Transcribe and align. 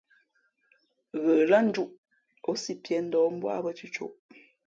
Ghə 1.23 1.35
lά 1.51 1.59
njūʼ, 1.67 1.89
ǒ 2.49 2.51
si 2.61 2.73
piē 2.83 2.97
ndαα 3.05 3.27
mbú 3.35 3.45
ā 3.55 3.57
bᾱ 3.63 3.71
cʉ̌côʼ. 3.77 4.13